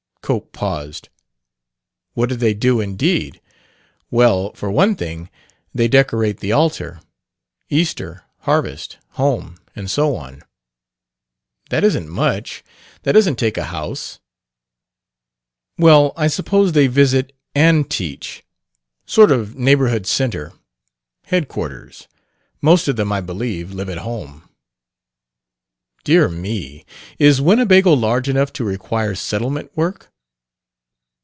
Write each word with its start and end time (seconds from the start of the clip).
Cope 0.23 0.53
paused. 0.53 1.09
"What 2.13 2.29
do 2.29 2.37
they 2.37 2.53
do, 2.53 2.79
indeed? 2.79 3.41
Well, 4.09 4.53
for 4.53 4.71
one 4.71 4.95
thing, 4.95 5.29
they 5.73 5.89
decorate 5.89 6.39
the 6.39 6.53
altar 6.53 7.01
Easter, 7.69 8.23
Harvest 8.41 8.97
home, 9.13 9.57
and 9.75 9.91
so 9.91 10.15
on." 10.15 10.41
"That 11.69 11.83
isn't 11.83 12.07
much. 12.07 12.63
That 13.01 13.11
doesn't 13.11 13.35
take 13.39 13.57
a 13.57 13.65
house." 13.73 14.21
"Well, 15.77 16.13
I 16.15 16.27
suppose 16.27 16.71
they 16.71 16.87
visit, 16.87 17.35
and 17.53 17.89
teach. 17.89 18.45
Sort 19.05 19.31
of 19.31 19.55
neighborhood 19.57 20.05
centre. 20.07 20.53
Headquarters. 21.25 22.07
Most 22.61 22.87
of 22.87 22.95
them, 22.95 23.11
I 23.11 23.19
believe, 23.19 23.73
live 23.73 23.89
at 23.89 23.97
home." 23.97 24.47
"Dear 26.05 26.29
me! 26.29 26.85
Is 27.19 27.41
Winnebago 27.41 27.91
large 27.91 28.29
enough 28.29 28.53
to 28.53 28.63
require 28.63 29.13
settlement 29.13 29.75
work?" 29.75 30.07